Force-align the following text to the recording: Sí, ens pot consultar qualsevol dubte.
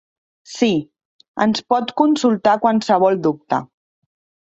Sí, 0.53 0.69
ens 1.45 1.63
pot 1.75 1.93
consultar 2.03 2.59
qualsevol 2.67 3.25
dubte. 3.31 3.65